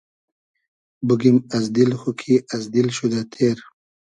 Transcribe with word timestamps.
بوگیم 1.07 1.37
از 1.57 1.65
دیل 1.75 1.91
خو 2.01 2.09
کی 2.19 2.33
از 2.55 2.63
دیل 2.73 2.87
شودۂ 2.97 3.21
تېر 3.33 3.57